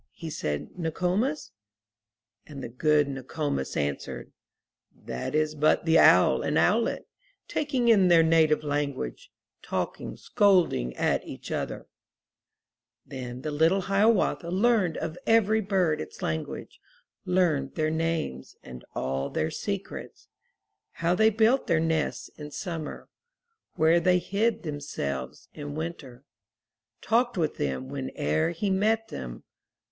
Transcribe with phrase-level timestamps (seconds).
[0.13, 1.51] he said, "Nokomis?
[2.47, 4.31] 432 UP ONE PAIR OF STAIRS And the good Nokomis answered:
[4.95, 7.07] 'That is but the owl and owlet,
[7.47, 9.29] Talking in their native language,
[9.61, 11.85] Talking, scolding at each other/'
[13.05, 16.79] Then the little Hiawatha Learned of every bird its language,
[17.23, 20.29] Learned their names and all their secrets,
[20.93, 23.07] How they built their nests in Summer,
[23.75, 26.23] Where they hid themselves in Winter,
[27.03, 29.43] Talked with them whene'er he met them.